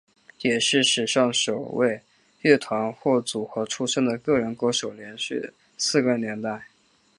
[0.41, 2.01] 也是史上首位
[2.41, 6.65] 乐团或组合出身的个人歌手连续四个年代。